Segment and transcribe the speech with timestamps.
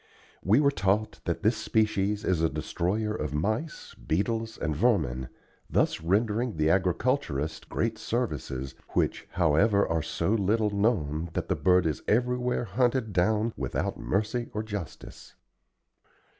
[0.43, 5.29] We were taught that this species is a destroyer of mice, beetles, and vermin,
[5.69, 11.85] thus rendering the agriculturist great services, which, however are so little known that the bird
[11.85, 15.35] is everywhere hunted down without mercy or justice.